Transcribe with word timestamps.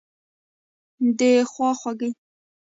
دخوا 1.17 1.69
خوګۍ 1.81 2.11